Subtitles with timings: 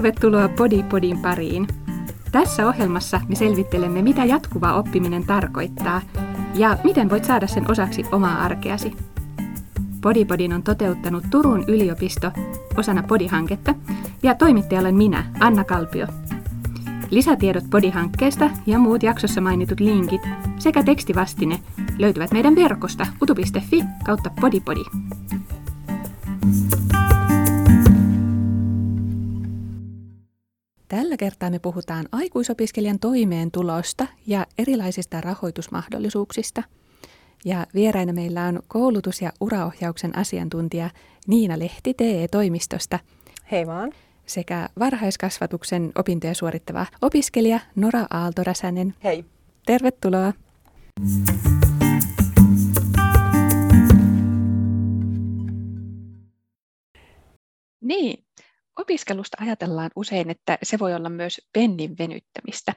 [0.00, 1.68] Tervetuloa Podi Podin pariin.
[2.32, 6.00] Tässä ohjelmassa me selvittelemme, mitä jatkuva oppiminen tarkoittaa
[6.54, 8.92] ja miten voit saada sen osaksi omaa arkeasi.
[10.00, 12.32] Podipodin on toteuttanut Turun yliopisto
[12.76, 13.74] osana Podi-hanketta
[14.22, 16.06] ja toimittaja olen minä, Anna Kalpio.
[17.10, 20.22] Lisätiedot Podi-hankkeesta ja muut jaksossa mainitut linkit
[20.58, 21.60] sekä tekstivastine
[21.98, 24.84] löytyvät meidän verkosta utu.fi kautta podipodi.
[30.90, 36.62] Tällä kertaa me puhutaan aikuisopiskelijan toimeentulosta ja erilaisista rahoitusmahdollisuuksista.
[37.44, 40.90] Ja vieraina meillä on koulutus- ja uraohjauksen asiantuntija
[41.26, 42.98] Niina Lehti TE-toimistosta.
[43.50, 43.92] Hei vaan.
[44.26, 48.94] Sekä varhaiskasvatuksen opintoja suorittava opiskelija Nora Aaltoräsänen.
[49.04, 49.24] Hei.
[49.66, 50.32] Tervetuloa.
[57.80, 58.24] Niin,
[58.80, 62.72] Opiskelusta ajatellaan usein, että se voi olla myös pennin venyttämistä.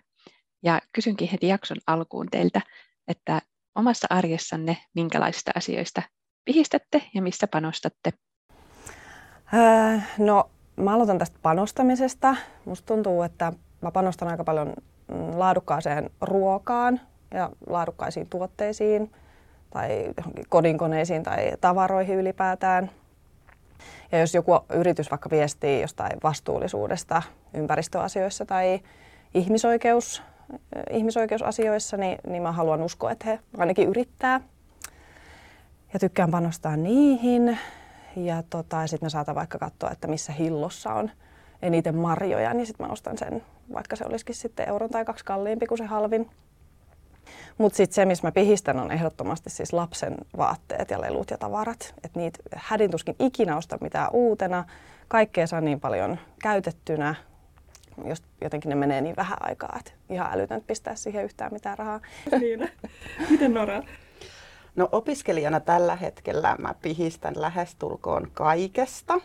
[0.64, 2.62] Ja kysynkin heti jakson alkuun teiltä,
[3.08, 3.42] että
[3.76, 6.02] omassa arjessanne minkälaisista asioista
[6.46, 8.14] pihistätte ja missä panostatte?
[9.54, 12.36] Öö, no, mä aloitan tästä panostamisesta.
[12.66, 14.74] Musta tuntuu, että mä panostan aika paljon
[15.08, 17.02] mm, laadukkaaseen ruokaan
[17.34, 19.12] ja laadukkaisiin tuotteisiin
[19.70, 20.14] tai
[20.50, 22.92] kodinkoneisiin tai tavaroihin ylipäätään–
[24.12, 27.22] ja jos joku yritys vaikka viestii jostain vastuullisuudesta
[27.54, 28.80] ympäristöasioissa tai
[29.34, 30.24] ihmisoikeus,
[30.90, 34.42] ihmisoikeusasioissa, niin, niin mä haluan uskoa, että he ainakin yrittää.
[35.94, 37.58] Ja tykkään panostaa niihin.
[38.16, 41.12] Ja tota, sitten me saatan vaikka katsoa, että missä hillossa on
[41.62, 45.68] eniten marjoja, niin sitten mä ostan sen, vaikka se olisikin sitten euron tai kaksi kalliimpi
[45.68, 46.30] kuin se halvin.
[47.58, 51.94] Mutta sitten se, missä mä pihistän, on ehdottomasti siis lapsen vaatteet ja lelut ja tavarat.
[52.04, 54.66] Että niitä hädintuskin ikinä osta mitään uutena.
[55.08, 57.16] Kaikkea saa niin paljon käytettynä,
[58.06, 62.00] jos jotenkin ne menee niin vähän aikaa, että ihan älytön pistää siihen yhtään mitään rahaa.
[62.40, 62.72] Niin.
[63.30, 63.84] Miten Nora?
[64.76, 69.20] No opiskelijana tällä hetkellä mä pihistän lähestulkoon kaikesta,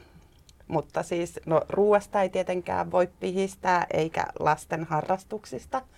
[0.66, 5.82] mutta siis no, ruoasta ei tietenkään voi pihistää eikä lasten harrastuksista–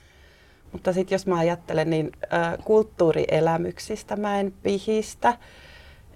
[0.73, 5.39] mutta sitten jos mä ajattelen, niin äh, kulttuurielämyksistä mä en pihistä.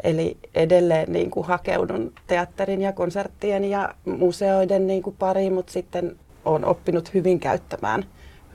[0.03, 6.17] Eli edelleen niin kuin hakeudun teatterin ja konserttien ja museoiden niin kuin pariin, mutta sitten
[6.45, 8.05] olen oppinut hyvin käyttämään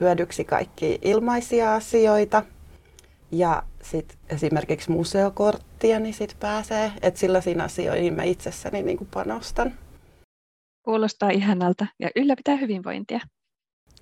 [0.00, 2.42] hyödyksi kaikki ilmaisia asioita.
[3.32, 9.74] Ja sitten esimerkiksi museokorttia, niin sitten pääsee, että sellaisiin asioihin mä itsessäni niin kuin panostan.
[10.84, 13.20] Kuulostaa ihanalta ja ylläpitää hyvinvointia.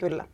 [0.00, 0.24] Kyllä.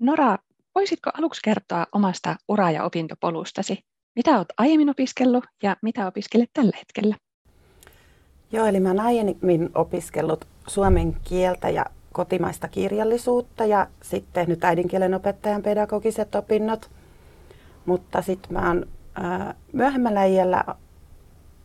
[0.00, 0.38] Nora,
[0.78, 3.78] Voisitko aluksi kertoa omasta ura- ja opintopolustasi?
[4.16, 7.16] Mitä olet aiemmin opiskellut ja mitä opiskelet tällä hetkellä?
[8.52, 15.14] Joo, eli mä olen aiemmin opiskellut suomen kieltä ja kotimaista kirjallisuutta ja sitten tehnyt äidinkielen
[15.14, 16.90] opettajan pedagogiset opinnot.
[17.86, 18.86] Mutta sitten mä oon
[19.72, 20.64] myöhemmällä iällä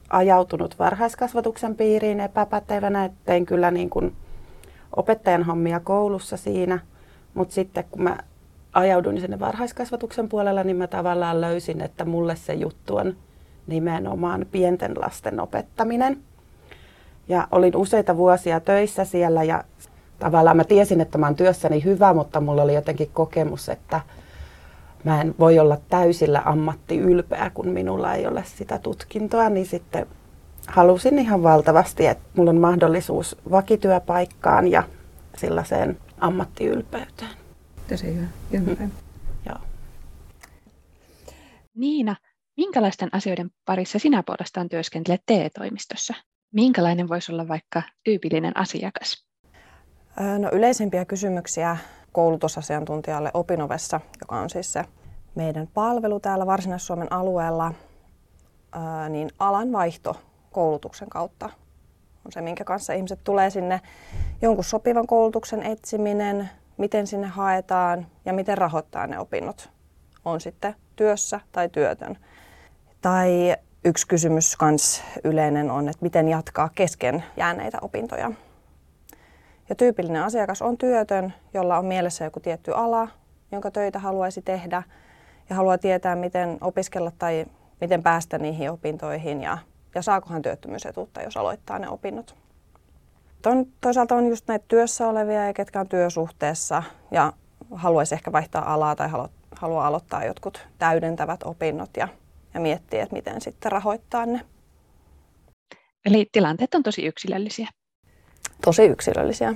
[0.09, 4.15] ajautunut varhaiskasvatuksen piiriin epäpätevänä, että tein kyllä niin kuin
[4.95, 6.79] opettajan hommia koulussa siinä.
[7.33, 8.17] Mutta sitten kun mä
[8.73, 13.15] ajauduin sinne varhaiskasvatuksen puolella, niin mä tavallaan löysin, että mulle se juttu on
[13.67, 16.19] nimenomaan pienten lasten opettaminen.
[17.27, 19.63] Ja olin useita vuosia töissä siellä ja
[20.19, 24.01] tavallaan mä tiesin, että mä oon työssäni hyvä, mutta mulla oli jotenkin kokemus, että
[25.03, 30.07] mä en voi olla täysillä ammattiylpeä, kun minulla ei ole sitä tutkintoa, niin sitten
[30.67, 34.83] halusin ihan valtavasti, että mulla on mahdollisuus vakityöpaikkaan ja
[35.37, 37.42] sellaiseen ammattiylpeyteen.
[37.93, 38.27] Tosi hyvä.
[38.51, 38.91] Ymmärrän.
[39.45, 39.57] Joo.
[41.75, 42.15] Niina,
[42.57, 46.13] minkälaisten asioiden parissa sinä puolestaan työskentelet TE-toimistossa?
[46.53, 49.27] Minkälainen voisi olla vaikka tyypillinen asiakas?
[50.39, 51.77] No, yleisimpiä kysymyksiä
[52.11, 54.85] koulutusasiantuntijalle Opinovessa, joka on siis se
[55.35, 57.73] meidän palvelu täällä Varsinais-Suomen alueella,
[59.09, 61.49] niin alan vaihto koulutuksen kautta
[62.25, 63.81] on se, minkä kanssa ihmiset tulee sinne.
[64.41, 66.49] Jonkun sopivan koulutuksen etsiminen,
[66.83, 69.69] miten sinne haetaan ja miten rahoittaa ne opinnot.
[70.25, 72.17] On sitten työssä tai työtön.
[73.01, 78.31] Tai yksi kysymys kans yleinen on, että miten jatkaa kesken jääneitä opintoja.
[79.69, 83.07] Ja tyypillinen asiakas on työtön, jolla on mielessä joku tietty ala,
[83.51, 84.83] jonka töitä haluaisi tehdä
[85.49, 87.45] ja haluaa tietää, miten opiskella tai
[87.81, 89.57] miten päästä niihin opintoihin ja,
[89.95, 92.42] ja saakohan työttömyysetuutta, jos aloittaa ne opinnot
[93.49, 97.33] on, toisaalta on just näitä työssä olevia ja ketkä on työsuhteessa ja
[97.71, 102.07] haluaisi ehkä vaihtaa alaa tai halu, haluaa aloittaa jotkut täydentävät opinnot ja,
[102.53, 104.45] ja miettiä, että miten sitten rahoittaa ne.
[106.05, 107.67] Eli tilanteet on tosi yksilöllisiä.
[108.65, 109.55] Tosi yksilöllisiä.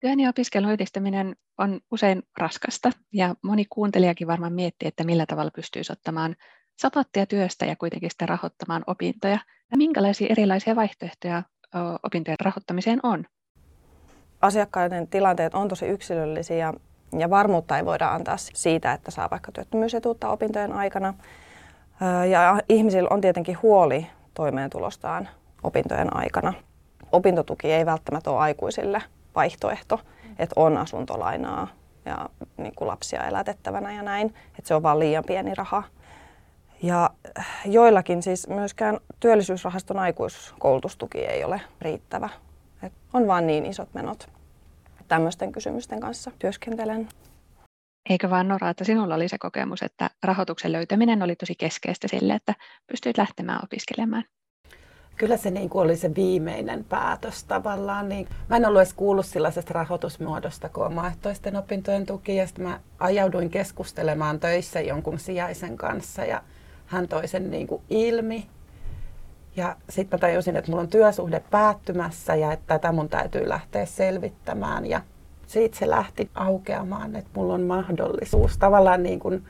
[0.00, 5.50] Työn ja opiskelun yhdistäminen on usein raskasta ja moni kuuntelijakin varmaan miettii, että millä tavalla
[5.54, 6.36] pystyisi ottamaan
[6.78, 9.38] sapattia työstä ja kuitenkin sitä rahoittamaan opintoja.
[9.70, 11.42] Ja minkälaisia erilaisia vaihtoehtoja
[12.02, 13.24] opintojen rahoittamiseen on?
[14.40, 16.72] Asiakkaiden tilanteet on tosi yksilöllisiä
[17.18, 21.14] ja varmuutta ei voida antaa siitä, että saa vaikka työttömyysetuutta opintojen aikana.
[22.30, 25.28] Ja ihmisillä on tietenkin huoli toimeentulostaan
[25.62, 26.52] opintojen aikana.
[27.12, 29.02] Opintotuki ei välttämättä ole aikuisille
[29.34, 30.00] vaihtoehto,
[30.38, 31.68] että on asuntolainaa
[32.04, 35.82] ja niin kuin lapsia elätettävänä ja näin, että se on vaan liian pieni raha.
[36.82, 37.10] Ja
[37.64, 42.28] joillakin siis myöskään työllisyysrahaston aikuiskoulutustuki ei ole riittävä.
[42.82, 44.28] Et on vaan niin isot menot.
[45.08, 47.08] Tämmöisten kysymysten kanssa työskentelen.
[48.10, 52.34] Eikö vaan Nora, että sinulla oli se kokemus, että rahoituksen löytäminen oli tosi keskeistä sille,
[52.34, 52.54] että
[52.86, 54.24] pystyit lähtemään opiskelemaan?
[55.16, 58.08] Kyllä se niin kuin oli se viimeinen päätös tavallaan.
[58.08, 62.36] Niin mä en ollut edes kuullut sellaisesta rahoitusmuodosta kuin omaehtoisten opintojen tuki.
[62.36, 66.42] Ja sitten mä ajauduin keskustelemaan töissä jonkun sijaisen kanssa ja
[66.88, 68.46] hän toi sen niin kuin ilmi.
[69.56, 73.86] Ja sitten mä tajusin, että mulla on työsuhde päättymässä ja että tätä mun täytyy lähteä
[73.86, 74.86] selvittämään.
[74.86, 75.00] Ja
[75.46, 78.58] siitä se lähti aukeamaan, että mulla on mahdollisuus.
[78.58, 79.46] Tavallaan niin kuin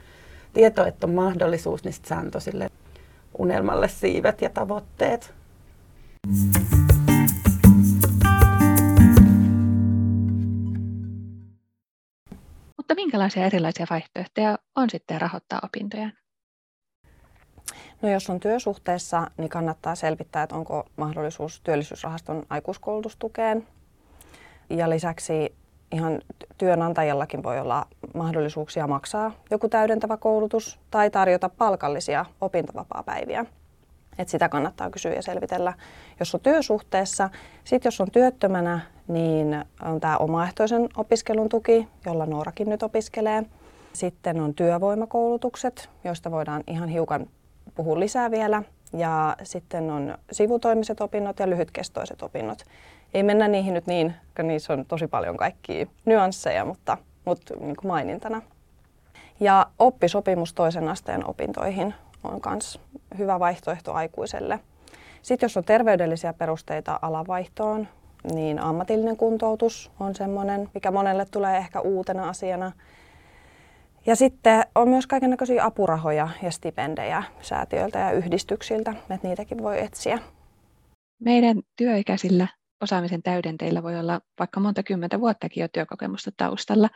[0.52, 2.70] tieto, että on mahdollisuus, niin se antoi sille
[3.38, 5.34] unelmalle siivet ja tavoitteet.
[12.76, 16.10] Mutta minkälaisia erilaisia vaihtoehtoja on sitten rahoittaa opintoja?
[18.02, 23.66] No jos on työsuhteessa, niin kannattaa selvittää, että onko mahdollisuus työllisyysrahaston aikuiskoulutustukeen.
[24.70, 25.54] Ja lisäksi
[25.92, 26.20] ihan
[26.58, 33.46] työnantajallakin voi olla mahdollisuuksia maksaa joku täydentävä koulutus tai tarjota palkallisia opintovapaapäiviä.
[34.18, 35.72] Et sitä kannattaa kysyä ja selvitellä,
[36.20, 37.30] jos on työsuhteessa.
[37.64, 43.42] Sitten jos on työttömänä, niin on tämä omaehtoisen opiskelun tuki, jolla Noorakin nyt opiskelee.
[43.92, 47.26] Sitten on työvoimakoulutukset, joista voidaan ihan hiukan
[47.78, 48.62] puhua lisää vielä.
[48.92, 52.58] Ja sitten on sivutoimiset opinnot ja lyhytkestoiset opinnot.
[53.14, 57.76] Ei mennä niihin nyt niin, koska niissä on tosi paljon kaikkia nyansseja, mutta, mutta niin
[57.76, 58.42] kuin mainintana.
[59.40, 61.94] Ja oppisopimus toisen asteen opintoihin
[62.24, 62.80] on myös
[63.18, 64.60] hyvä vaihtoehto aikuiselle.
[65.22, 67.88] Sitten jos on terveydellisiä perusteita alavaihtoon,
[68.32, 72.72] niin ammatillinen kuntoutus on sellainen, mikä monelle tulee ehkä uutena asiana.
[74.06, 80.18] Ja sitten on myös kaikenlaisia apurahoja ja stipendejä säätiöiltä ja yhdistyksiltä, että niitäkin voi etsiä.
[81.20, 82.48] Meidän työikäisillä
[82.80, 86.88] osaamisen täydenteillä voi olla vaikka monta kymmentä vuottakin jo työkokemusta taustalla.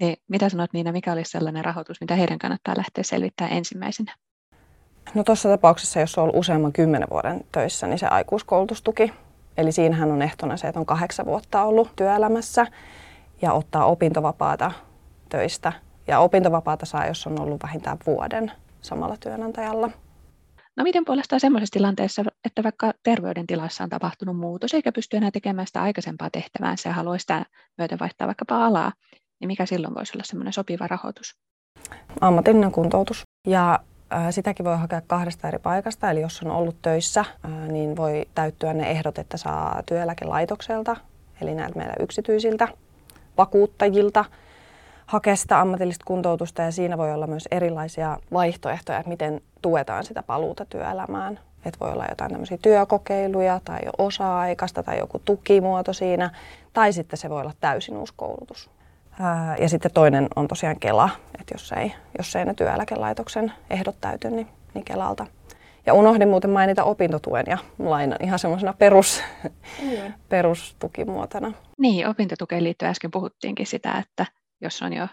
[0.00, 4.14] Niin mitä sanot Niina, mikä olisi sellainen rahoitus, mitä heidän kannattaa lähteä selvittämään ensimmäisenä?
[5.14, 9.12] No tuossa tapauksessa, jos on ollut useamman kymmenen vuoden töissä, niin se aikuiskoulutustuki.
[9.56, 12.66] Eli siinähän on ehtona se, että on kahdeksan vuotta ollut työelämässä
[13.42, 14.72] ja ottaa opintovapaata
[15.28, 15.72] töistä.
[16.06, 19.90] Ja opintovapaata saa, jos on ollut vähintään vuoden samalla työnantajalla.
[20.76, 25.66] No miten puolestaan sellaisessa tilanteessa, että vaikka terveydentilassa on tapahtunut muutos eikä pysty enää tekemään
[25.66, 27.44] sitä aikaisempaa tehtäväänsä ja haluaisi sitä
[27.78, 28.92] myöten vaihtaa vaikkapa alaa,
[29.40, 31.34] niin mikä silloin voisi olla semmoinen sopiva rahoitus?
[32.20, 33.22] Ammatillinen kuntoutus.
[33.46, 33.80] Ja
[34.30, 37.24] Sitäkin voi hakea kahdesta eri paikasta, eli jos on ollut töissä,
[37.68, 40.96] niin voi täyttyä ne ehdot, että saa työeläkelaitokselta,
[41.40, 42.68] eli näiltä meillä yksityisiltä
[43.38, 44.24] vakuuttajilta
[45.06, 50.22] hakea sitä ammatillista kuntoutusta ja siinä voi olla myös erilaisia vaihtoehtoja, että miten tuetaan sitä
[50.22, 51.38] paluuta työelämään.
[51.64, 56.30] Että voi olla jotain tämmöisiä työkokeiluja tai jo osa-aikaista tai joku tukimuoto siinä,
[56.72, 58.70] tai sitten se voi olla täysin uusi koulutus.
[59.60, 64.30] Ja sitten toinen on tosiaan Kela, että jos ei, jos ei ne työeläkelaitoksen ehdot täyty,
[64.30, 65.26] niin, niin Kelalta.
[65.86, 69.22] Ja unohdin muuten mainita opintotuen ja lainan ihan semmoisena perus,
[70.28, 71.52] perustukimuotona.
[71.78, 74.26] Niin, opintotukeen liittyen äsken puhuttiinkin sitä, että
[74.60, 75.08] jos on jo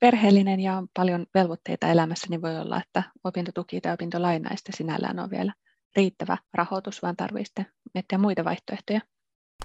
[0.00, 5.30] perheellinen ja on paljon velvoitteita elämässä, niin voi olla, että opintotuki tai opintolainaista sinällään on
[5.30, 5.52] vielä
[5.96, 9.00] riittävä rahoitus, vaan tarvitsee miettiä muita vaihtoehtoja.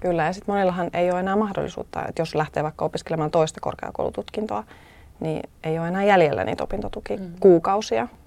[0.01, 4.63] Kyllä, ja sitten monillahan ei ole enää mahdollisuutta, että jos lähtee vaikka opiskelemaan toista korkeakoulututkintoa,
[5.19, 8.05] niin ei ole enää jäljellä niitä opintotukikuukausia.
[8.05, 8.17] Mm.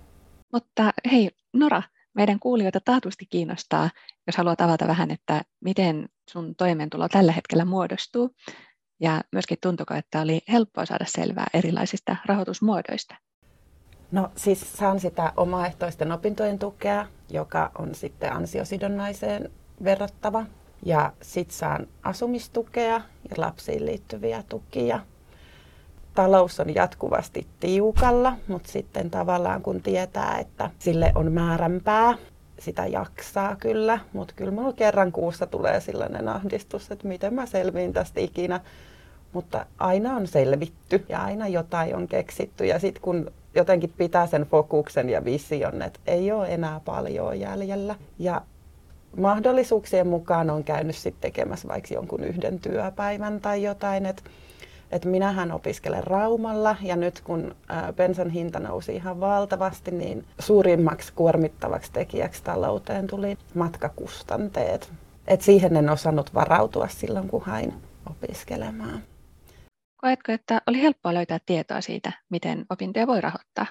[0.53, 1.83] Mutta hei, Nora,
[2.15, 3.91] meidän kuulijoita taatusti kiinnostaa,
[4.27, 8.31] jos haluat avata vähän, että miten sun toimeentulo tällä hetkellä muodostuu.
[9.01, 13.15] Ja myöskin tuntuko, että oli helppoa saada selvää erilaisista rahoitusmuodoista?
[14.13, 19.51] No siis saan sitä omaehtoisten opintojen tukea, joka on sitten ansiosidonnaiseen
[19.85, 20.47] verrattava
[20.87, 22.93] ja sitten saan asumistukea
[23.31, 25.01] ja lapsiin liittyviä tukia.
[26.15, 32.15] Talous on jatkuvasti tiukalla, mutta sitten tavallaan kun tietää, että sille on määränpää,
[32.63, 37.93] sitä jaksaa kyllä, mutta kyllä minulla kerran kuussa tulee sellainen ahdistus, että miten mä selviin
[37.93, 38.61] tästä ikinä.
[39.33, 42.67] mutta aina on selvitty ja aina jotain on keksitty.
[42.67, 47.95] Ja sitten kun jotenkin pitää sen fokuksen ja vision, että ei ole enää paljon jäljellä.
[48.19, 48.43] Ja
[49.17, 54.07] mahdollisuuksien mukaan on käynyt sitten tekemässä vaikka jonkun yhden työpäivän tai jotain.
[54.07, 54.23] Että
[54.93, 57.57] et minähän opiskelen Raumalla ja nyt kun
[57.97, 64.93] bensan hinta nousi ihan valtavasti, niin suurimmaksi kuormittavaksi tekijäksi talouteen tuli matkakustanteet.
[65.27, 67.75] Et siihen en osannut varautua silloin, kun hain
[68.11, 69.03] opiskelemaan.
[69.97, 73.67] Koetko, että oli helppoa löytää tietoa siitä, miten opintoja voi rahoittaa?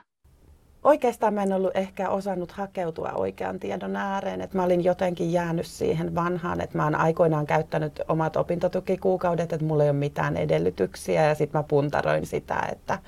[0.83, 5.65] Oikeastaan mä en ollut ehkä osannut hakeutua oikean tiedon ääreen, että mä olin jotenkin jäänyt
[5.65, 11.25] siihen vanhaan, että mä oon aikoinaan käyttänyt omat opintotukikuukaudet, että mulla ei ole mitään edellytyksiä
[11.25, 12.99] ja sitten mä puntaroin sitä, että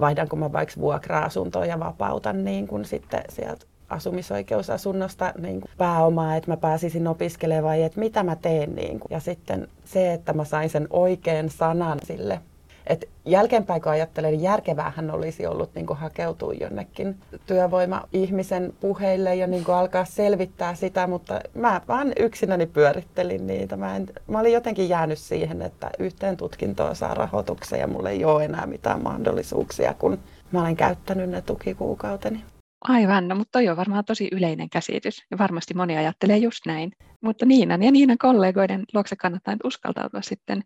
[0.00, 6.50] vaihdanko mä vaikka vuokra-asuntoa ja vapautan niin kuin sitten sieltä asumisoikeusasunnosta niin kuin pääomaa, että
[6.50, 8.74] mä pääsisin opiskelemaan että mitä mä teen.
[8.74, 9.08] Niin kuin.
[9.10, 12.40] Ja sitten se, että mä sain sen oikean sanan sille
[12.86, 17.16] et jälkeenpäin kun ajattelen, niin järkeväähän olisi ollut niin kuin hakeutua jonnekin
[17.46, 23.76] työvoima-ihmisen puheille ja niin kuin alkaa selvittää sitä, mutta mä vaan yksinäni pyörittelin niitä.
[23.76, 28.24] Mä, en, mä olin jotenkin jäänyt siihen, että yhteen tutkintoon saa rahoituksen ja mulla ei
[28.24, 30.18] ole enää mitään mahdollisuuksia, kun
[30.52, 32.44] mä olen käyttänyt ne tukikuukauteni.
[32.80, 36.92] Aivan, no, mutta toi on varmaan tosi yleinen käsitys ja varmasti moni ajattelee just näin.
[37.20, 40.62] Mutta Niinan ja Niinan kollegoiden luokse kannattaa nyt uskaltautua sitten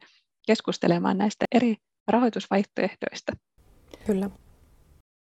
[0.47, 1.77] keskustelemaan näistä eri
[2.11, 3.33] rahoitusvaihtoehtoista.
[4.07, 4.31] Kyllä.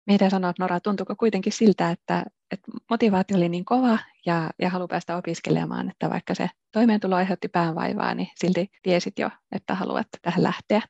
[0.07, 4.89] Mitä sanot Nora, tuntuuko kuitenkin siltä, että, että motivaatio oli niin kova ja, ja halu
[4.89, 10.43] päästä opiskelemaan, että vaikka se toimeentulo aiheutti päänvaivaa, niin silti tiesit jo, että haluat tähän
[10.43, 10.83] lähteä?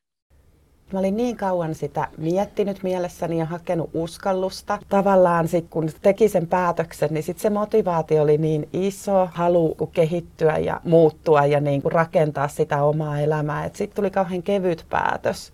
[0.93, 4.79] Mä olin niin kauan sitä miettinyt mielessäni ja hakenut uskallusta.
[4.89, 10.59] Tavallaan sit kun teki sen päätöksen, niin sit se motivaatio oli niin iso, halu kehittyä
[10.59, 13.71] ja muuttua ja niin kuin rakentaa sitä omaa elämää.
[13.73, 15.53] Sitten tuli kauhean kevyt päätös.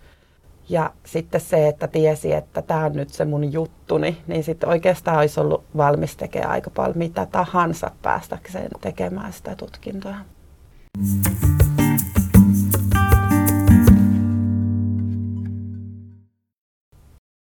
[0.71, 5.19] Ja sitten se, että tiesi, että tämä on nyt se mun juttuni, niin sitten oikeastaan
[5.19, 10.15] olisi ollut valmis tekemään aika paljon mitä tahansa päästäkseen tekemään sitä tutkintoa.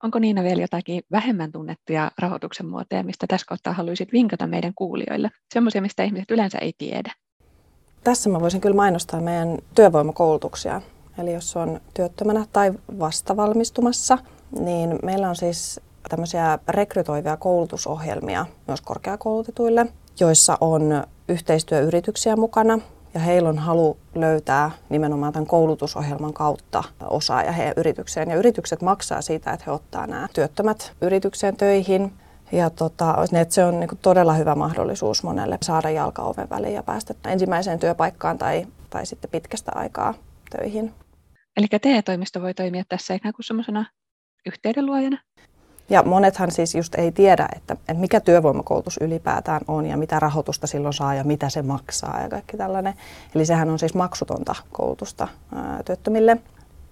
[0.02, 5.30] Onko Niina vielä jotakin vähemmän tunnettuja rahoituksen muotoja, mistä tässä kohtaa haluaisit vinkata meidän kuulijoille?
[5.54, 7.12] Semmoisia, mistä ihmiset yleensä ei tiedä.
[8.04, 10.82] Tässä mä voisin kyllä mainostaa meidän työvoimakoulutuksia.
[11.18, 14.18] Eli jos on työttömänä tai vastavalmistumassa,
[14.60, 19.86] niin meillä on siis tämmöisiä rekrytoivia koulutusohjelmia myös korkeakoulutetuille,
[20.20, 22.78] joissa on yhteistyöyrityksiä mukana
[23.14, 28.30] ja heillä on halu löytää nimenomaan tämän koulutusohjelman kautta osaaja heidän yritykseen.
[28.30, 32.12] Ja yritykset maksaa siitä, että he ottaa nämä työttömät yritykseen töihin.
[32.52, 36.82] Ja tota, että se on niin todella hyvä mahdollisuus monelle saada jalka oven väliin ja
[36.82, 40.14] päästä ensimmäiseen työpaikkaan tai, tai sitten pitkästä aikaa
[40.50, 40.94] töihin.
[41.58, 43.84] Eli TE-toimisto voi toimia tässä ikään kuin semmoisena
[44.46, 45.18] yhteydenluojana.
[45.90, 50.94] Ja monethan siis just ei tiedä, että, mikä työvoimakoulutus ylipäätään on ja mitä rahoitusta silloin
[50.94, 52.94] saa ja mitä se maksaa ja kaikki tällainen.
[53.34, 55.28] Eli sehän on siis maksutonta koulutusta
[55.84, 56.36] työttömille.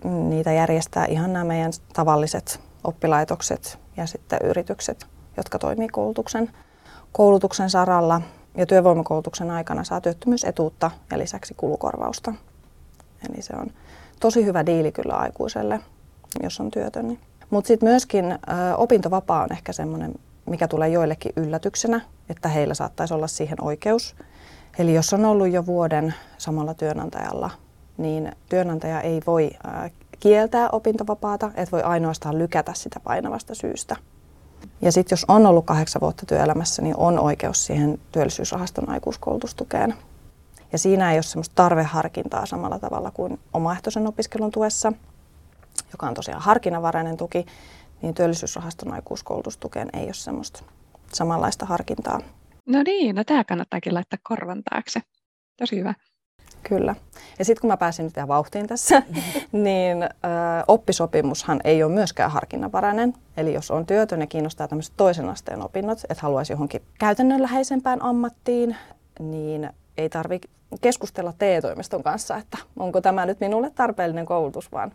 [0.04, 5.06] Niitä järjestää ihan nämä meidän tavalliset oppilaitokset ja sitten yritykset,
[5.37, 6.50] jotka toimii koulutuksen,
[7.12, 8.20] koulutuksen saralla.
[8.56, 12.35] Ja työvoimakoulutuksen aikana saa työttömyysetuutta ja lisäksi kulukorvausta.
[13.30, 13.70] Eli se on
[14.20, 15.80] tosi hyvä diili kyllä aikuiselle,
[16.42, 17.08] jos on työtön.
[17.08, 17.20] Niin.
[17.50, 18.37] Mutta sitten myöskin ö,
[18.76, 20.14] opintovapaa on ehkä semmoinen,
[20.46, 24.16] mikä tulee joillekin yllätyksenä, että heillä saattaisi olla siihen oikeus.
[24.78, 27.50] Eli jos on ollut jo vuoden samalla työnantajalla,
[27.96, 33.96] niin työnantaja ei voi ö, kieltää opintovapaata, että voi ainoastaan lykätä sitä painavasta syystä.
[34.80, 39.94] Ja sitten jos on ollut kahdeksan vuotta työelämässä, niin on oikeus siihen työllisyysrahaston aikuiskoulutustukeen.
[40.73, 44.92] Ja siinä ei ole semmoista tarveharkintaa samalla tavalla kuin omaehtoisen opiskelun tuessa,
[45.92, 47.46] joka on tosiaan harkinnanvarainen tuki,
[48.02, 50.62] niin työllisyysrahaston aikuiskoulutustukeen ei ole semmoista
[51.12, 52.20] samanlaista harkintaa.
[52.66, 55.00] No niin, no tämä kannattaakin laittaa korvan taakse.
[55.58, 55.94] Tosi hyvä.
[56.68, 56.94] Kyllä.
[57.38, 59.02] Ja sitten kun mä pääsin nyt ihan vauhtiin tässä,
[59.52, 60.08] niin ö,
[60.68, 63.14] oppisopimushan ei ole myöskään harkinnanvarainen.
[63.37, 68.76] Eli jos on työtön ja kiinnostaa tämmöiset toisen asteen opinnot, että haluaisi johonkin käytännönläheisempään ammattiin,
[69.18, 70.49] niin ei tarvitse
[70.81, 74.93] keskustella TE-toimiston kanssa, että onko tämä nyt minulle tarpeellinen koulutus, vaan,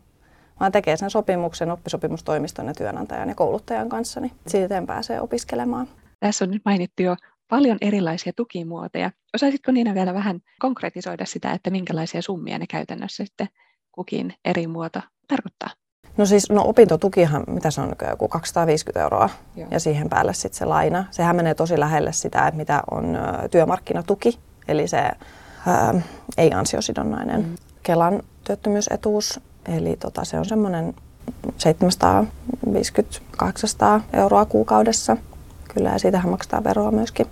[0.59, 5.87] vaan tekee sen sopimuksen oppisopimustoimiston ja työnantajan ja kouluttajan kanssa, niin siitä pääsee opiskelemaan.
[6.19, 7.15] Tässä on nyt mainittu jo
[7.49, 9.11] paljon erilaisia tukimuotoja.
[9.35, 13.47] Osaisitko Niina vielä vähän konkretisoida sitä, että minkälaisia summia ne käytännössä sitten
[13.91, 15.69] kukin eri muoto tarkoittaa?
[16.17, 19.67] No siis no opintotukihan, mitä se on joku 250 euroa Joo.
[19.71, 21.05] ja siihen päälle sitten se laina.
[21.11, 23.17] Sehän menee tosi lähelle sitä, että mitä on
[23.51, 24.39] työmarkkinatuki,
[24.71, 26.01] eli se ää,
[26.37, 27.41] ei ansiosidonnainen.
[27.41, 27.55] Mm.
[27.83, 30.93] Kelan työttömyysetuus Eli tota, se on semmoinen
[31.47, 31.51] 750-800
[34.13, 35.17] euroa kuukaudessa.
[35.73, 37.27] Kyllä, ja siitähän maksaa veroa myöskin.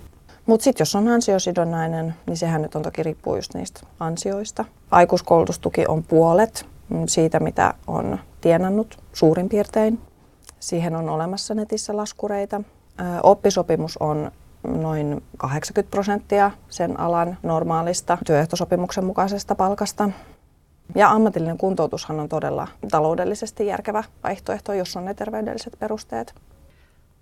[0.46, 4.64] Mutta sitten jos on ansiosidonnainen, niin sehän nyt on toki riippuu just niistä ansioista.
[4.90, 6.66] Aikuiskoulutustuki on puolet
[7.06, 10.00] siitä, mitä on tienannut suurin piirtein.
[10.60, 12.60] Siihen on olemassa netissä laskureita.
[13.22, 14.30] Oppisopimus on
[14.62, 20.10] noin 80 prosenttia sen alan normaalista työehtosopimuksen mukaisesta palkasta.
[20.94, 26.34] Ja ammatillinen kuntoutushan on todella taloudellisesti järkevä vaihtoehto, jos on ne terveydelliset perusteet.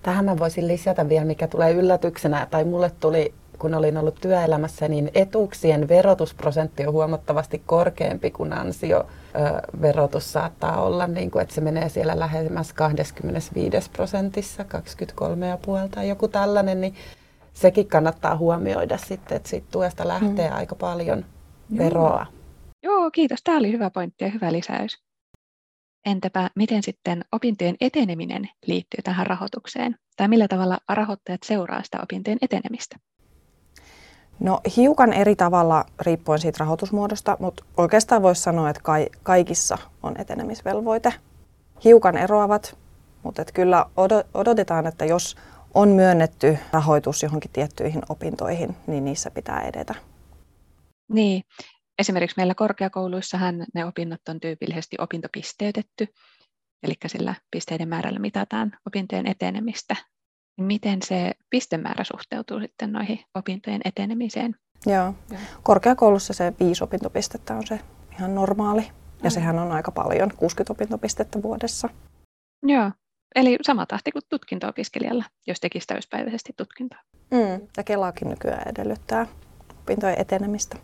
[0.03, 4.89] Tähän mä voisin lisätä vielä, mikä tulee yllätyksenä, tai mulle tuli, kun olin ollut työelämässä,
[4.89, 9.07] niin etuuksien verotusprosentti on huomattavasti korkeampi kuin ansio
[9.83, 14.69] verotus saattaa olla, niin kuin, että se menee siellä lähemmäs 25 prosentissa, 23,5
[15.91, 16.95] tai joku tällainen, niin
[17.61, 20.57] sekin kannattaa huomioida sitten, että siitä tuesta lähtee mm.
[20.57, 21.25] aika paljon
[21.79, 22.27] veroa.
[22.31, 22.39] Joo.
[22.83, 23.39] Joo, kiitos.
[23.45, 24.99] Tämä oli hyvä pointti ja hyvä lisäys.
[26.07, 29.97] Entäpä miten sitten opintojen eteneminen liittyy tähän rahoitukseen?
[30.17, 32.97] Tai millä tavalla rahoittajat seuraa sitä opintojen etenemistä?
[34.41, 38.83] No hiukan eri tavalla riippuen siitä rahoitusmuodosta, mutta oikeastaan voisi sanoa, että
[39.23, 41.15] kaikissa on etenemisvelvoite.
[41.85, 42.79] Hiukan eroavat,
[43.23, 43.87] mutta että kyllä
[44.35, 45.37] odotetaan, että jos
[45.79, 49.95] on myönnetty rahoitus johonkin tiettyihin opintoihin, niin niissä pitää edetä.
[51.13, 51.43] Niin,
[51.99, 56.07] esimerkiksi meillä korkeakouluissahan ne opinnot on tyypillisesti opintopisteytetty,
[56.83, 59.97] eli sillä pisteiden määrällä mitataan opintojen etenemistä.
[60.61, 64.55] Miten se pistemäärä suhteutuu sitten noihin opintojen etenemiseen?
[64.87, 65.15] Joo,
[65.63, 67.81] korkeakoulussa se viisi opintopistettä on se
[68.13, 68.83] ihan normaali,
[69.23, 69.31] ja mm.
[69.31, 71.89] sehän on aika paljon, 60 opintopistettä vuodessa.
[72.63, 72.91] Joo,
[73.35, 76.99] eli sama tahti kuin tutkinto-opiskelijalla, jos tekisi täyspäiväisesti tutkintoa.
[77.31, 79.27] Mm, ja Kelaakin nykyään edellyttää
[79.81, 80.77] opintojen etenemistä.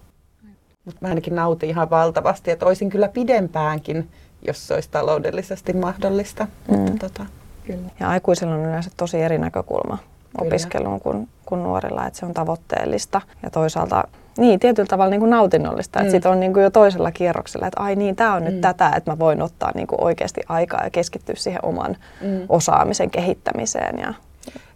[0.84, 4.10] Mutta mä ainakin nautin ihan valtavasti, että olisin kyllä pidempäänkin,
[4.46, 6.46] jos se olisi taloudellisesti mahdollista.
[6.68, 6.76] Mm.
[6.76, 7.26] Mutta tota,
[7.66, 7.90] kyllä.
[8.00, 9.98] Ja aikuisilla on yleensä tosi eri näkökulma.
[10.40, 14.04] Opiskeluun kuin, kuin nuorilla, että se on tavoitteellista ja toisaalta
[14.38, 16.12] niin, tietyllä tavalla niin kuin nautinnollista, että mm.
[16.12, 18.48] sitten on niin kuin jo toisella kierroksella, että ai niin, tämä on mm.
[18.48, 22.40] nyt tätä, että mä voin ottaa niin kuin oikeasti aikaa ja keskittyä siihen oman mm.
[22.48, 24.14] osaamisen kehittämiseen ja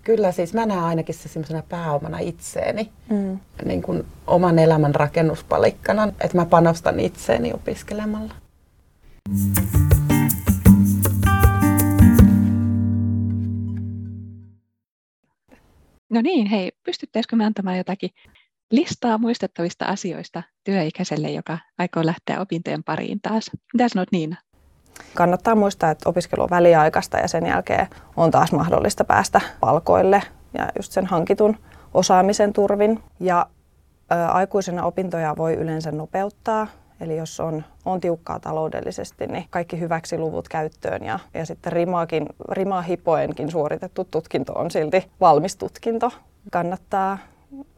[0.05, 3.39] Kyllä, siis mä näen ainakin se semmoisena pääomana itseeni, mm.
[3.65, 8.35] niin kuin oman elämän rakennuspalikkana, että mä panostan itseeni opiskelemalla.
[16.11, 18.11] No niin, hei, pystyttäisikö me antamaan jotakin
[18.71, 23.51] listaa muistettavista asioista työikäiselle, joka aikoo lähteä opintojen pariin taas?
[23.75, 24.37] Mitä sanot Niina?
[25.15, 30.23] Kannattaa muistaa, että opiskelu on väliaikaista ja sen jälkeen on taas mahdollista päästä palkoille
[30.55, 31.57] ja just sen hankitun
[31.95, 33.01] osaamisen turvin.
[33.21, 33.47] Ja
[34.13, 36.67] ä, aikuisena opintoja voi yleensä nopeuttaa,
[37.01, 42.27] Eli jos on, on tiukkaa taloudellisesti, niin kaikki hyväksi luvut käyttöön ja, ja sitten rimaakin,
[42.51, 46.11] rimaa hipoenkin suoritettu tutkinto on silti valmis tutkinto.
[46.53, 47.19] Kannattaa,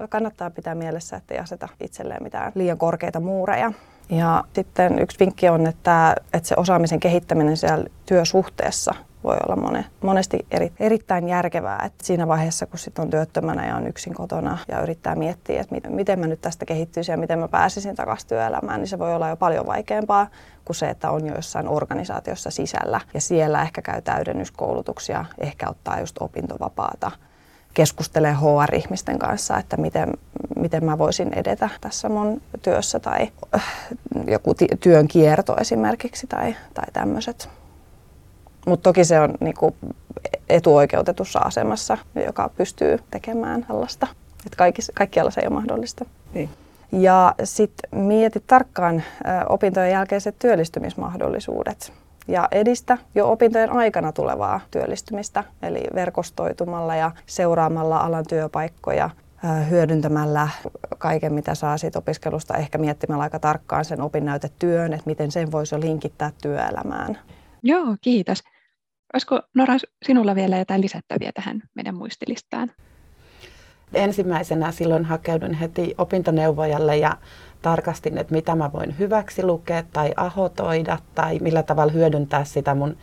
[0.08, 3.72] kannattaa pitää mielessä, että ei aseta itselleen mitään liian korkeita muureja.
[4.10, 9.84] Ja sitten yksi vinkki on, että, että se osaamisen kehittäminen siellä työsuhteessa voi olla mone,
[10.02, 11.82] monesti eri, erittäin järkevää.
[11.86, 15.74] Että siinä vaiheessa, kun sit on työttömänä ja on yksin kotona ja yrittää miettiä, että
[15.74, 19.14] miten, miten mä nyt tästä kehittyisin ja miten mä pääsisin takaisin työelämään, niin se voi
[19.14, 20.26] olla jo paljon vaikeampaa
[20.64, 26.00] kuin se, että on jo jossain organisaatiossa sisällä ja siellä ehkä käy täydennyskoulutuksia, ehkä ottaa
[26.00, 27.10] just opintovapaata
[27.74, 30.12] keskustelee HR-ihmisten kanssa, että miten,
[30.56, 33.64] miten mä voisin edetä tässä mun työssä tai äh,
[34.26, 37.48] joku työn kierto esimerkiksi tai, tai tämmöiset.
[38.70, 39.76] Mutta toki se on niinku
[40.48, 44.06] etuoikeutetussa asemassa, joka pystyy tekemään tällaista.
[44.46, 46.04] Että kaikkialla se ei ole mahdollista.
[46.34, 46.50] Niin.
[46.92, 49.02] Ja sitten mieti tarkkaan ö,
[49.48, 51.92] opintojen jälkeiset työllistymismahdollisuudet
[52.28, 59.10] ja edistä jo opintojen aikana tulevaa työllistymistä, eli verkostoitumalla ja seuraamalla alan työpaikkoja,
[59.70, 60.48] hyödyntämällä
[60.98, 65.74] kaiken, mitä saa siitä opiskelusta, ehkä miettimällä aika tarkkaan sen opinnäytetyön, että miten sen voisi
[65.74, 67.18] jo linkittää työelämään.
[67.62, 68.42] Joo, kiitos.
[69.14, 72.70] Olisiko Nora sinulla vielä jotain lisättäviä tähän meidän muistilistaan?
[73.94, 77.16] Ensimmäisenä silloin hakeudun heti opintoneuvojalle ja
[77.62, 82.96] tarkastin, että mitä mä voin hyväksi lukea tai ahotoida tai millä tavalla hyödyntää sitä mun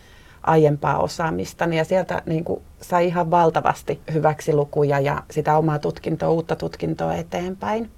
[0.44, 1.78] aiempaa osaamistani.
[1.78, 7.14] Ja sieltä niin kuin, sai ihan valtavasti hyväksi lukuja ja sitä omaa tutkintoa, uutta tutkintoa
[7.14, 7.92] eteenpäin.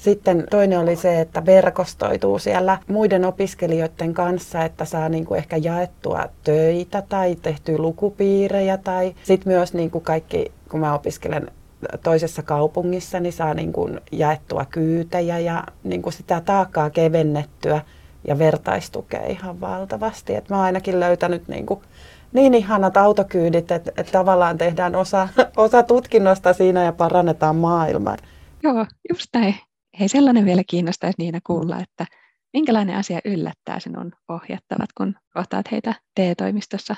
[0.00, 5.56] Sitten toinen oli se, että verkostoituu siellä muiden opiskelijoiden kanssa, että saa niin kuin ehkä
[5.56, 8.76] jaettua töitä tai tehtyä lukupiirejä.
[8.76, 11.50] Tai sitten myös niin kuin kaikki, kun mä opiskelen
[12.02, 17.80] toisessa kaupungissa, niin saa niin kuin jaettua kyytejä ja niin kuin sitä taakkaa kevennettyä
[18.28, 20.34] ja vertaistukea ihan valtavasti.
[20.34, 21.80] Et mä oon ainakin löytänyt niin, kuin,
[22.32, 28.16] niin ihanat autokyydit, että, että tavallaan tehdään osa, osa tutkinnosta siinä ja parannetaan maailmaa.
[28.62, 29.54] Joo, just näin.
[29.98, 32.06] Hei, sellainen vielä kiinnostaisi Niina kuulla, että
[32.52, 36.96] minkälainen asia yllättää sinun ohjattavat, kun kohtaat heitä TE-toimistossa?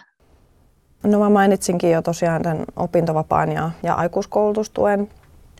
[1.02, 5.08] No mä mainitsinkin jo tosiaan tämän opintovapaan ja, ja aikuiskoulutustuen.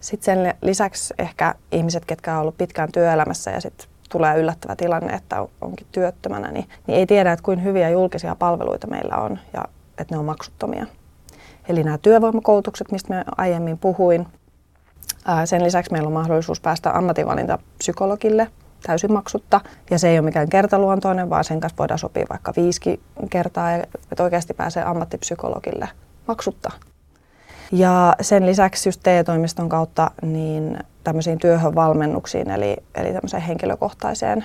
[0.01, 5.13] Sitten sen lisäksi ehkä ihmiset, ketkä on ollut pitkään työelämässä ja sitten tulee yllättävä tilanne,
[5.13, 9.65] että onkin työttömänä, niin, niin ei tiedä, että kuinka hyviä julkisia palveluita meillä on ja
[9.99, 10.87] että ne on maksuttomia.
[11.69, 14.27] Eli nämä työvoimakoulutukset, mistä mä aiemmin puhuin.
[15.45, 18.49] Sen lisäksi meillä on mahdollisuus päästä ammatinvalintapsykologille
[18.83, 19.61] täysin maksutta.
[19.91, 24.23] Ja se ei ole mikään kertaluontoinen, vaan sen kanssa voidaan sopia vaikka viisi kertaa, että
[24.23, 25.89] oikeasti pääsee ammattipsykologille
[26.29, 26.71] maksutta.
[27.73, 34.45] Ja sen lisäksi just TE-toimiston kautta niin tämmöisiin työhönvalmennuksiin, eli, eli tämmöiseen henkilökohtaiseen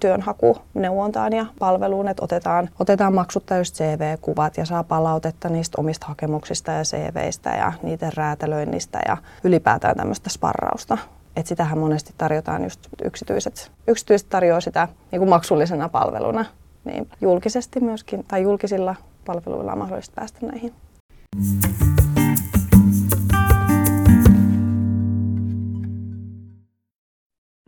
[0.00, 6.72] työnhakuneuvontaan ja palveluun, että otetaan, otetaan maksutta just CV-kuvat ja saa palautetta niistä omista hakemuksista
[6.72, 10.98] ja CVistä ja niiden räätälöinnistä ja ylipäätään tämmöistä sparrausta.
[11.36, 13.72] Et sitähän monesti tarjotaan just yksityiset.
[13.86, 16.44] Yksityiset tarjoaa sitä niin kuin maksullisena palveluna,
[16.84, 18.94] niin julkisesti myöskin, tai julkisilla
[19.26, 20.72] palveluilla on mahdollista päästä näihin.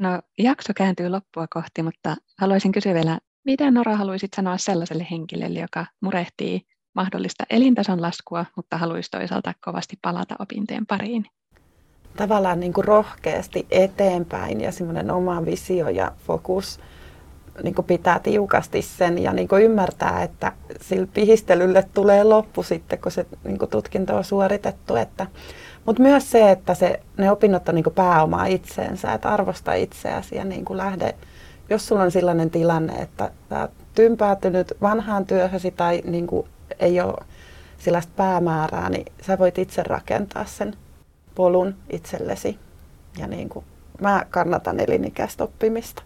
[0.03, 5.61] No, jakso kääntyy loppua kohti, mutta haluaisin kysyä vielä, mitä Nora haluaisit sanoa sellaiselle henkilölle,
[5.61, 6.61] joka murehtii
[6.95, 11.27] mahdollista elintason laskua, mutta haluaisi toisaalta kovasti palata opintojen pariin?
[12.17, 16.81] Tavallaan niin kuin rohkeasti eteenpäin ja semmoinen oma visio ja fokus
[17.62, 22.99] niin kuin pitää tiukasti sen ja niin kuin ymmärtää, että sillä pihistelylle tulee loppu sitten,
[22.99, 24.97] kun se niin kuin tutkinto on suoritettu.
[24.97, 25.27] Että
[25.87, 30.45] mutta myös se, että se, ne opinnot on niin pääomaa itseensä, että arvosta itseäsi ja
[30.45, 31.14] niin lähde,
[31.71, 36.29] jos sulla on sellainen tilanne, että sä oot tympäätynyt vanhaan työhösi tai niin
[36.81, 37.25] ei ole
[37.79, 40.75] sellaista päämäärää, niin sä voit itse rakentaa sen
[41.35, 42.59] polun itsellesi.
[43.18, 43.64] Ja niin kuin,
[44.01, 46.03] mä kannatan elinikäistä oppimista.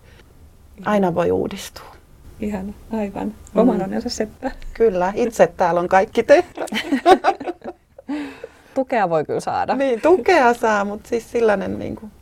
[0.85, 1.97] Aina voi uudistua.
[2.41, 3.35] Ihan, aivan.
[3.55, 3.83] Oman mm.
[3.83, 4.51] onnensa seppä.
[4.75, 6.67] Kyllä, itse täällä on kaikki tehdä.
[8.77, 9.75] tukea voi kyllä saada.
[9.75, 12.13] Niin, tukea saa, mutta siis sellainen niin kuin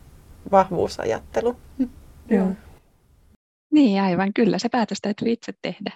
[0.51, 1.57] vahvuusajattelu.
[2.29, 2.47] Joo.
[3.73, 4.33] Niin, aivan.
[4.35, 5.93] Kyllä se päätös täytyy itse tehdä.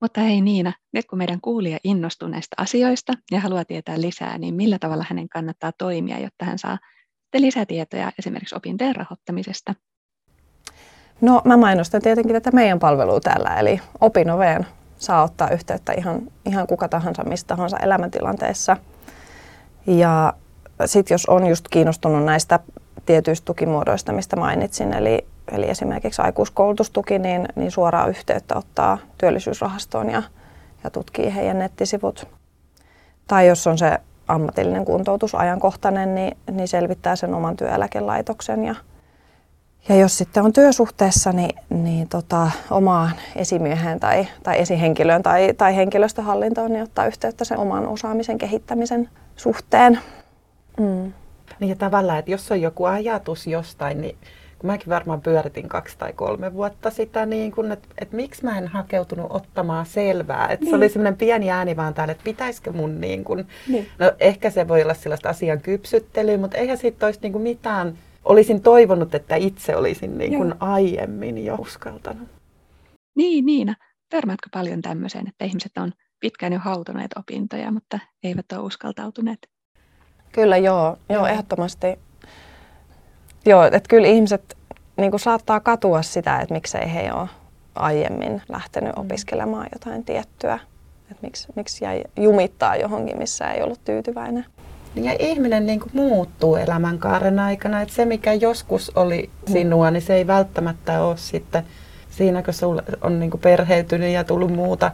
[0.00, 4.54] Mutta hei Niina, nyt kun meidän kuulija innostuu näistä asioista ja haluaa tietää lisää, niin
[4.54, 6.78] millä tavalla hänen kannattaa toimia, jotta hän saa
[7.38, 9.74] lisätietoja esimerkiksi opintojen rahoittamisesta?
[11.20, 14.66] No mä mainostan tietenkin tätä meidän palvelua täällä, eli Opinoveen
[14.98, 18.76] saa ottaa yhteyttä ihan, ihan kuka tahansa, mistä tahansa elämäntilanteessa–
[19.86, 20.32] ja
[20.84, 22.60] sitten jos on just kiinnostunut näistä
[23.06, 30.22] tietyistä tukimuodoista, mistä mainitsin, eli, eli esimerkiksi aikuiskoulutustuki, niin, niin suoraa yhteyttä ottaa työllisyysrahastoon ja,
[30.84, 32.28] ja tutkii heidän nettisivut.
[33.26, 38.64] Tai jos on se ammatillinen kuntoutus ajankohtainen, niin, niin selvittää sen oman työeläkelaitoksen.
[38.64, 38.74] Ja,
[39.88, 45.76] ja jos sitten on työsuhteessa, niin, niin tota, omaan esimieheen tai, tai esihenkilöön tai, tai
[45.76, 49.08] henkilöstöhallintoon, niin ottaa yhteyttä sen oman osaamisen kehittämisen
[49.40, 50.00] suhteen.
[50.78, 51.12] Mm.
[51.60, 54.16] Niin ja tavallaan, että jos on joku ajatus jostain, niin
[54.58, 58.58] kun mäkin varmaan pyöritin kaksi tai kolme vuotta sitä, niin kun, että, että miksi mä
[58.58, 60.48] en hakeutunut ottamaan selvää.
[60.48, 60.70] Että niin.
[60.70, 63.88] Se oli semmoinen pieni ääni vaan täällä, että pitäisikö mun, niin kun, niin.
[63.98, 67.98] no ehkä se voi olla sellaista asian kypsyttelyä, mutta eihän siitä olisi niin kuin mitään.
[68.24, 72.28] Olisin toivonut, että itse olisin niin kuin aiemmin jo uskaltanut.
[73.16, 73.74] Niin, Niina.
[74.10, 79.48] Törmäätkö paljon tämmöiseen, että ihmiset on pitkään jo hautuneet opintoja, mutta eivät ole uskaltautuneet.
[80.32, 81.86] Kyllä joo, joo ehdottomasti.
[83.46, 84.56] Joo, että kyllä ihmiset
[84.96, 87.28] niin kuin saattaa katua sitä, että miksei he ole
[87.74, 89.00] aiemmin lähtenyt mm.
[89.00, 90.58] opiskelemaan jotain tiettyä.
[91.10, 94.46] Että miksi, miksi jäi jumittaa johonkin, missä ei ollut tyytyväinen.
[94.94, 97.80] Ja ihminen niin kuin muuttuu elämänkaaren aikana.
[97.80, 99.52] Että se, mikä joskus oli mm.
[99.52, 101.64] sinua, niin se ei välttämättä ole sitten
[102.10, 104.90] siinä, kun sinulla on niin kuin perheytynyt ja tullut muuta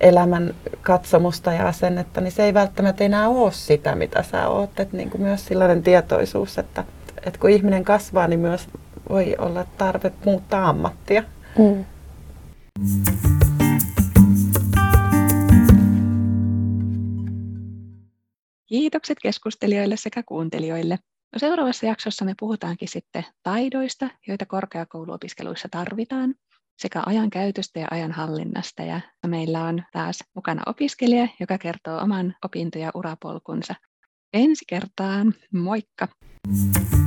[0.00, 4.80] elämän katsomusta ja asennetta, niin se ei välttämättä enää ole sitä, mitä sä oot.
[4.80, 6.84] Et niin kuin myös sellainen tietoisuus, että,
[7.26, 8.68] että kun ihminen kasvaa, niin myös
[9.08, 11.22] voi olla tarve muuttaa ammattia.
[11.58, 11.84] Mm.
[18.66, 20.98] Kiitokset keskustelijoille sekä kuuntelijoille.
[21.32, 26.34] No seuraavassa jaksossa me puhutaankin sitten taidoista, joita korkeakouluopiskeluissa tarvitaan
[26.80, 28.82] sekä ajan käytöstä ja ajan hallinnasta.
[28.82, 33.74] Ja meillä on taas mukana opiskelija, joka kertoo oman opinto- ja urapolkunsa.
[34.32, 36.08] Ensi kertaan, moikka!
[36.92, 36.99] you